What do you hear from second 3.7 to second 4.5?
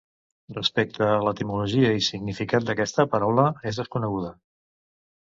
és desconeguda.